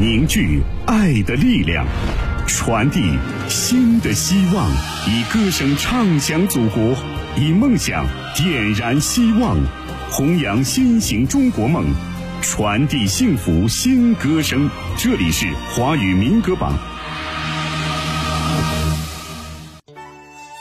[0.00, 1.84] 凝聚爱的力量，
[2.46, 4.70] 传递新的希望，
[5.08, 6.94] 以歌声唱响祖国，
[7.36, 8.06] 以梦想
[8.36, 9.56] 点燃希望，
[10.08, 11.84] 弘扬新型中国梦，
[12.40, 14.70] 传递幸福新歌声。
[14.96, 16.78] 这里是华语民歌榜。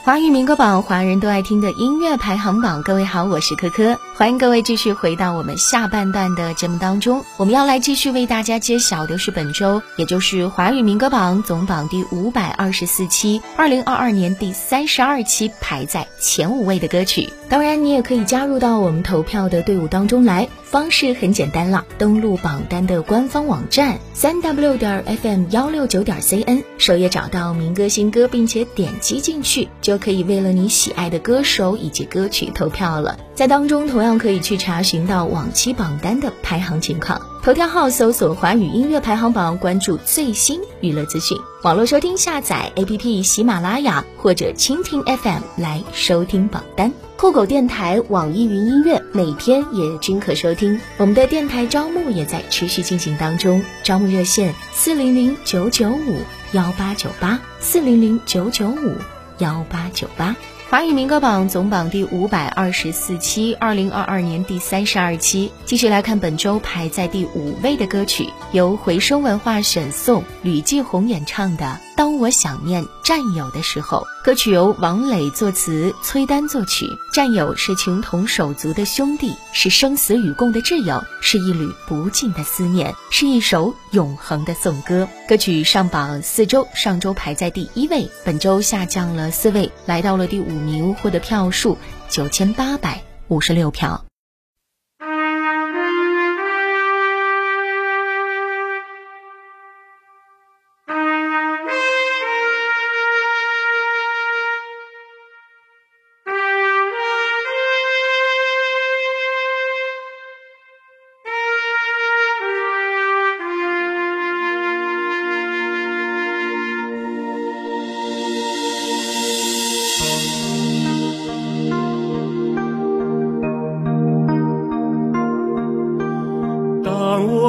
[0.04, 2.82] 华语民歌榜，华人都爱听的音乐排行榜。
[2.82, 7.24] 各位好，我是珂珂，欢迎各位继续回到我们下半段的节目当中。
[7.38, 17.32] 我们要来继续为大家揭晓的是本周，也就是华语民歌榜总榜第五百二十四期，二零二二年第三十二期排在前五位的歌曲。
[17.48, 20.50] 当然，你也可以加入到我们投票的队伍当中来。
[20.64, 33.18] 方式很简单了，登录榜单的官方网站三 w 点 fm 幺六九点 cn，首页找到民歌新歌，并且点击进去，就可以为了你喜爱的歌手以及歌曲投票了。
[33.34, 37.20] 在当中同样可以去查询到往期榜单的排行情况。
[37.42, 41.36] 头条号搜索华语音乐排行榜，关注最新娱乐资讯。
[41.64, 46.92] 网络收听下载 APP 喜马拉雅或者蜻蜓 FM 来收听榜单。
[47.16, 50.80] 酷狗电台、网易云音乐每天也均可收听。
[50.98, 56.20] 我们的电台招募也在持续进行当中，招募热线四零零九九五
[56.52, 58.96] 幺八九八四零零九九五
[59.40, 60.36] 幺八九八。
[60.70, 65.50] 华语民歌榜总榜第五百二十四期，二零二二年第三十二期。
[65.64, 71.80] 继续来看本周排在第五位的歌曲，由回声文化选送，吕继红演唱的。
[71.96, 76.86] 当我想念战友的时候，歌曲由王磊作词，崔丹作曲。
[77.14, 85.08] 战友是情同手足的兄弟，是生死与共的挚友，是一缕不尽的思念，是一首永恒的颂歌。
[85.28, 91.78] 歌曲上榜四周，上周排在第一位，本周下降了四位，来到了第五名，获得票数
[92.10, 94.07] 九千八百五十六票。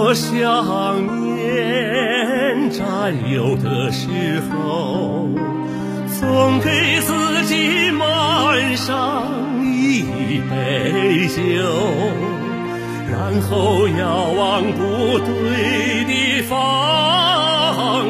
[0.08, 4.08] 我想念战友的时
[4.48, 5.28] 候，
[6.19, 9.26] 总给自己满上
[9.62, 11.62] 一杯酒，
[13.10, 15.28] 然后遥望部队
[16.06, 16.56] 的方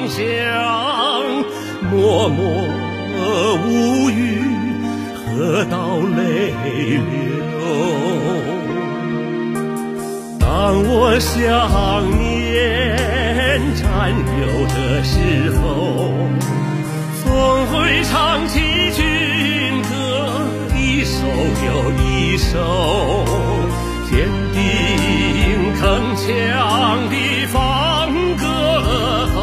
[0.07, 0.23] 向，
[1.91, 2.39] 默默
[3.67, 4.41] 无语，
[5.17, 6.53] 喝到泪
[6.93, 7.09] 流。
[10.59, 11.39] 当我想
[12.19, 12.19] 念
[13.77, 15.15] 战友的时
[15.55, 15.63] 候，
[17.23, 17.31] 总
[17.69, 18.59] 会唱起
[18.91, 19.01] 军
[19.83, 19.95] 歌，
[20.75, 21.23] 一首
[21.65, 21.69] 又
[22.03, 22.59] 一首，
[24.11, 24.59] 坚定
[25.79, 25.81] 铿
[26.17, 26.27] 锵
[27.09, 27.15] 的
[27.53, 27.57] 放
[28.37, 28.43] 歌
[29.33, 29.39] 喉，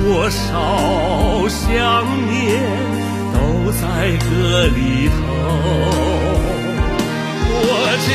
[0.00, 1.68] 多少想
[2.26, 2.40] 念
[3.34, 3.36] 都
[3.72, 3.84] 在
[4.16, 4.80] 歌里
[5.10, 5.12] 头。
[7.54, 7.68] 我
[8.00, 8.08] 知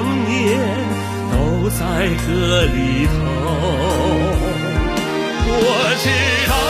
[0.00, 0.58] 想念
[1.30, 3.12] 都在歌里头。
[5.46, 5.64] 我
[6.02, 6.69] 知道。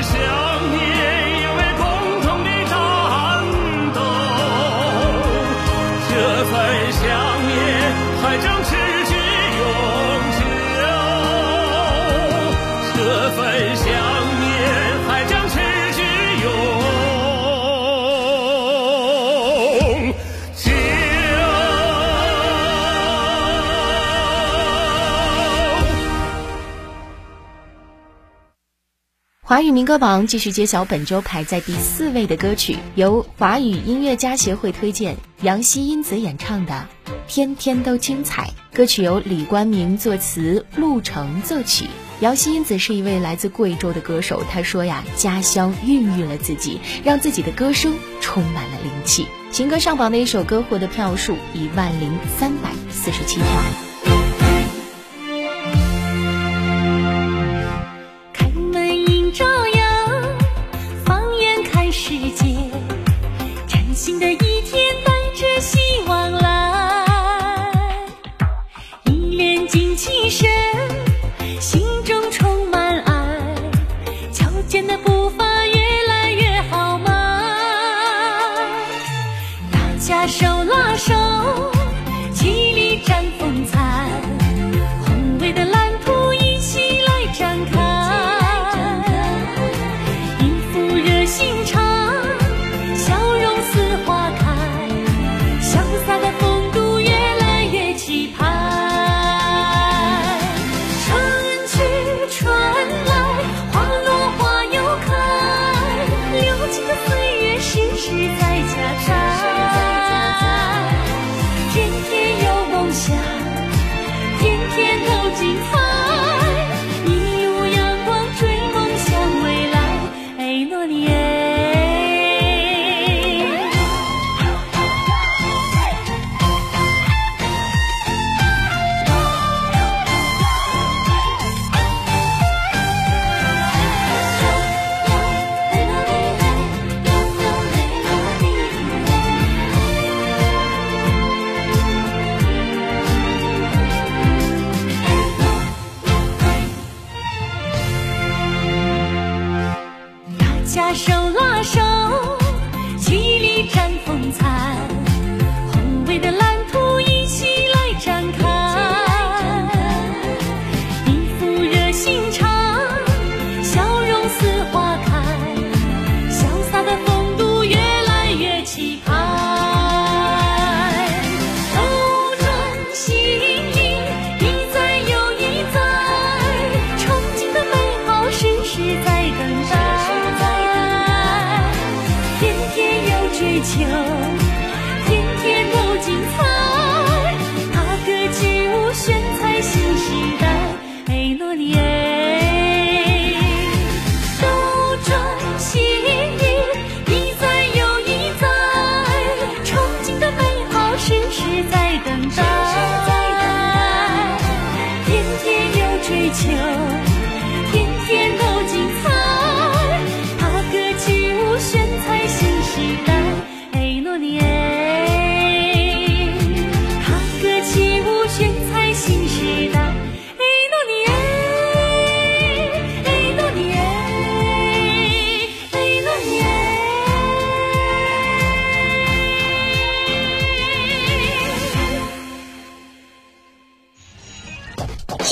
[0.00, 0.37] 是想。
[29.48, 36.86] 华语民歌榜继续揭晓本周排在第四位的歌曲，由华语音乐家协会推荐，杨希英子演唱的
[37.26, 38.52] 《天天都精彩》。
[38.76, 41.86] 歌曲由李冠明作词，陆程作曲。
[42.20, 49.28] 杨希英子是一位来自贵州的歌手，她说呀，家乡孕育了自己，让自己的歌声充满了灵气。
[49.50, 53.87] 情歌上榜的一首歌获得票数一万零三百四十七票。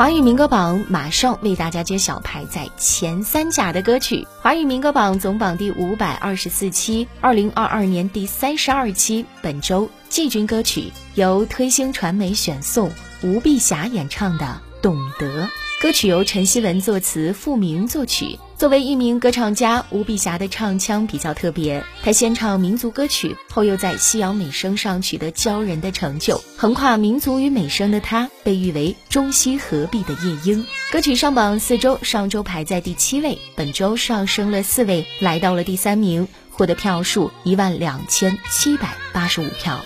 [0.00, 4.26] 华语民歌榜马上为大家揭晓排在前三甲的歌曲。
[4.40, 12.90] 华语民歌榜总榜第五百二十四期，二零二二年第三十二期，本周季军歌曲由推星传媒选送，
[13.22, 14.46] 吴碧霞演唱的
[14.80, 15.44] 《懂得》。
[15.82, 18.38] 歌曲由陈希文作词，付明作曲。
[18.60, 21.82] 作为一名歌唱家，吴碧霞的唱腔比较特别。
[22.02, 26.38] 她先唱民族歌曲，后又在西洋美声上取得骄人的成就。
[26.58, 30.66] 横跨民族与美声的她，被誉为中西合璧的夜莺。
[30.92, 39.80] 歌曲上榜四周，上周排在第七位，本周上升了四位，来到了第三名，获得票数一万两千七百八十五票。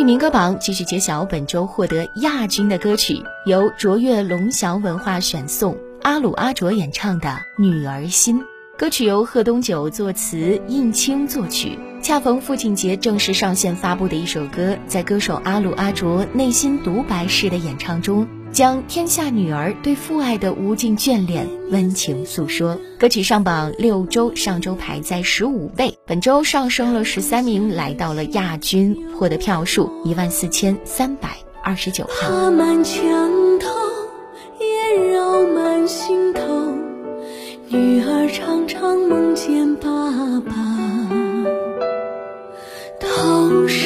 [0.00, 8.40] 语民歌榜继续揭晓本周获得亚军的歌曲，由卓越龙翔文化选送，阿鲁阿卓演唱的《女儿心》。
[8.76, 11.78] 歌曲由贺东九作词，应清作曲。
[12.02, 18.28] 恰逢父亲节正式上线发布的一首歌，在歌手阿鲁阿卓内心独白式的演唱中。
[18.56, 22.80] 将天下女儿对父爱的无尽眷恋温情诉说。
[22.98, 32.30] 歌曲上榜六周，上周排在十五位，本周上升了十三名，来到了亚军，获得票数一万四千三百二十九票。
[32.30, 33.04] 爬满墙
[33.58, 33.68] 头，
[34.58, 36.40] 也绕满心头，
[37.68, 39.90] 女儿常常梦见爸
[40.40, 40.54] 爸，
[42.98, 43.85] 头上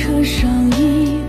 [0.00, 1.19] 车上一。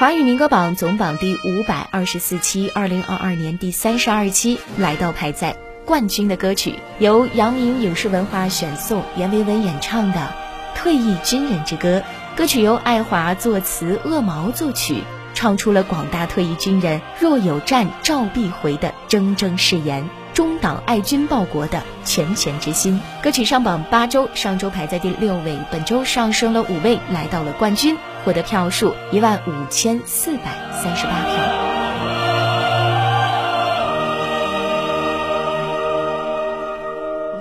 [0.00, 10.18] 华语民歌榜总榜第五百二十四期，二零二二年第三十二期，来到排在冠军的歌曲，由阳明影视文化选送，阎维文演唱的
[10.74, 11.98] 《退役军人之歌》。
[12.34, 20.08] 歌曲由爱华作词，恶毛作曲，唱出了广大退役军人若有战召必回的铮铮誓言。
[20.32, 31.34] 中党爱军报国的拳拳之心，歌曲上榜八周，上周排在第六位，本周上升了五位，来到了冠军，获得票数一万五千四百三十八票。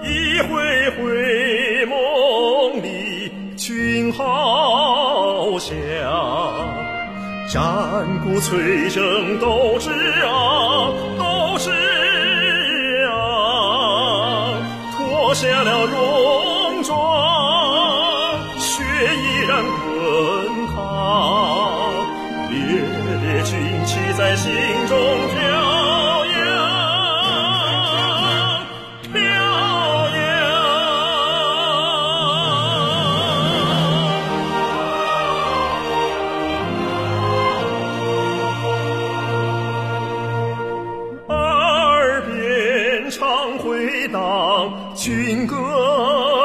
[0.04, 0.50] 一回
[0.92, 5.76] 回梦里军号响，
[7.48, 9.90] 战鼓催征斗志
[10.24, 10.94] 昂，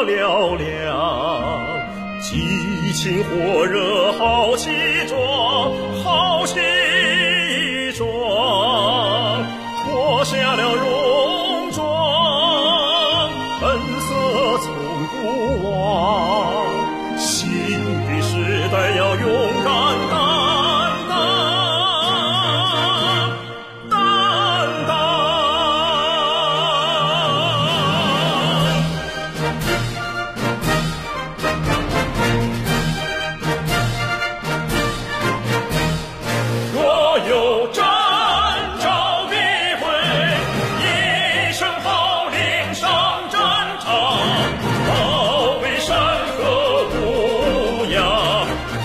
[0.04, 1.80] 嘹亮，
[2.20, 4.70] 激情火热好气
[5.08, 6.58] 壮，好气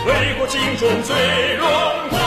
[0.09, 1.15] 为国尽忠最
[1.55, 2.18] 荣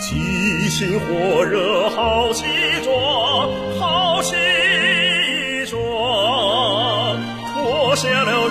[0.00, 2.46] 激情火热好气
[2.82, 4.34] 壮，好气
[5.66, 5.78] 壮，
[7.52, 8.48] 脱下了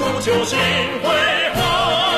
[0.00, 0.58] 铸就新
[1.02, 1.08] 辉
[1.54, 2.09] 煌，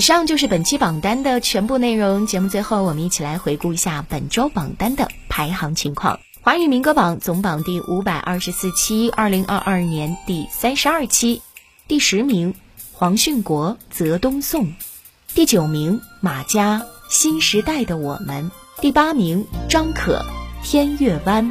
[0.00, 2.26] 以上就是本期榜单的全部内容。
[2.26, 6.18] 节目最后，我们一起来回顾一下本周榜单的排行情况。
[6.40, 11.42] 华语民歌榜总榜第五百二十四期，二零二二年第三十二期，
[11.86, 12.54] 第十名
[12.92, 14.68] 黄训国《泽东颂》，
[15.34, 16.78] 第九名马家
[17.10, 20.14] 《新时代的我们》，第八名张可
[20.62, 21.44] 《天月湾》，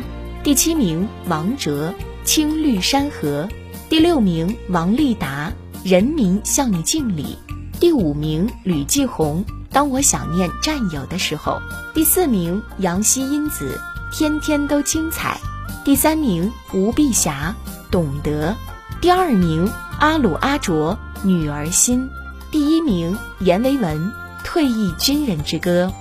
[0.44, 1.94] 第七名王哲
[2.26, 3.48] 《青绿山河》，
[3.90, 5.54] 第六名王丽达
[5.88, 7.38] 《人民向你敬礼》，
[7.80, 11.54] 第五名吕继宏《当我想念战友的时候》，
[11.94, 13.80] 第四名杨希因子。
[14.12, 15.40] 天天都精彩，
[15.86, 17.56] 第三名吴碧霞，
[17.92, 18.56] 懂得；
[19.00, 22.10] 第二名阿鲁阿卓，女儿心；
[22.52, 24.12] 第一名阎维文，
[24.44, 25.94] 退役军人之歌。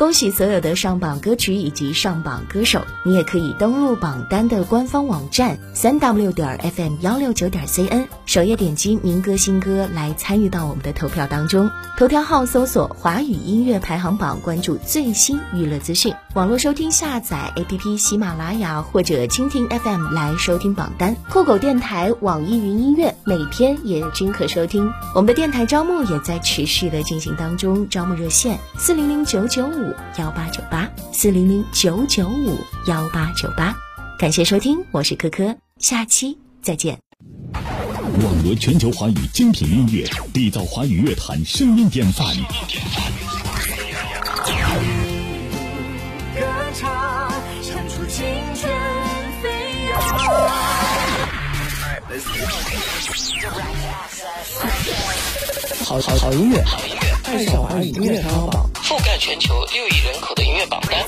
[0.00, 2.80] 恭喜所有的上榜歌曲以及上榜歌手！
[3.04, 11.70] 你也可以登录榜单的官方网站三 w 点 fm 幺六九点 cn，首页点击民歌新歌来参与到我们的投票当中。
[11.98, 16.14] 头条号搜索“华语音乐排行榜”，关注最新娱乐资讯。
[16.32, 21.14] 网络收听下载 APP 喜马拉雅或者蜻蜓 FM 来收听榜单。
[21.28, 24.90] 酷狗电台、网易云音乐每天也均可收听。
[25.14, 29.89] 我们的电台招募也在持续的进行当中，招募热线四零零九九五。
[30.18, 33.74] 幺八九八四零零九九五幺八九八，
[34.18, 36.98] 感谢收听，我是珂珂，下期再见。
[37.54, 42.26] 网罗全球华语精品音乐，缔造华语乐坛声音典范。
[46.34, 48.72] 歌唱，唱出青春
[49.42, 49.48] 飞
[49.90, 50.00] 扬。
[55.84, 56.62] 好好好音乐，
[57.24, 58.70] 爱上华语音乐排行榜。
[58.90, 61.00] 覆盖全球六亿人口的音乐榜单。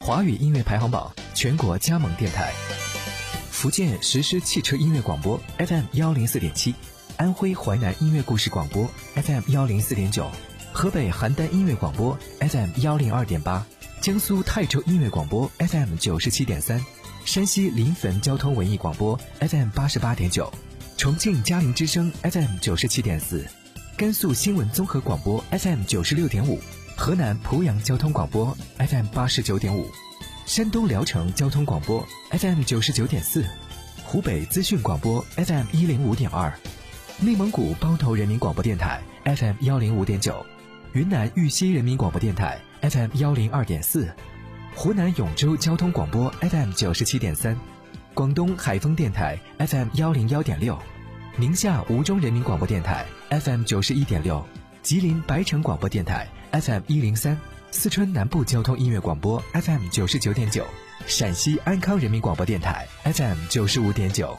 [0.00, 2.52] 华语音乐排行榜全国加盟电台：
[3.52, 6.74] 福建实施汽车音乐广播 FM 幺零四点七，
[7.16, 10.28] 安徽淮南音乐故事广播 FM 幺零四点九，
[10.72, 13.64] 河北邯郸音乐广播 FM 幺零二点八，
[14.00, 16.84] 江苏泰州音乐广播 FM 九十七点三，
[17.24, 20.52] 山西临汾交通文艺广播 FM 八十八点九。
[20.98, 23.46] 重庆嘉陵之声 FM 九十七点四，
[23.96, 26.58] 甘肃新闻综合广播 FM 九十六点五，
[26.96, 29.88] 河南濮阳交通广播 FM 八十九点五，
[30.44, 33.46] 山东聊城交通广播 FM 九十九点四，
[34.02, 36.52] 湖北资讯广播 FM 一零五点二，
[37.20, 40.44] 内蒙古包头人民广播电台 FM 幺零五点九，
[40.94, 44.12] 云南玉溪人民广播电台 FM 幺零二点四，
[44.74, 47.56] 湖南永州交通广播 FM 九十七点三。
[48.18, 50.76] 广东海丰电台 FM 幺零幺点六，
[51.36, 54.44] 宁夏吴忠人民广播电台 FM 九十一点六，
[54.82, 57.38] 吉林白城广播电台 FM 一零三，
[57.70, 60.66] 四川南部交通音乐广播 FM 九十九点九，
[61.06, 64.36] 陕西安康人民广播电台 FM 九十五点九。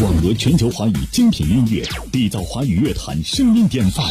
[0.00, 4.06] 网罗全球华语精品音乐，缔造华语乐坛声音典范。